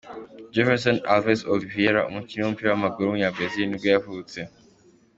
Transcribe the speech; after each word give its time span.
Jefferson 0.53 0.97
Alves 1.13 1.41
Oliveira, 1.53 2.07
umukinnyi 2.09 2.43
w’umupira 2.43 2.69
w’amaguru 2.71 3.03
w’umunyabrazil 3.07 3.65
nibwo 3.67 3.87
yavutse. 3.93 4.39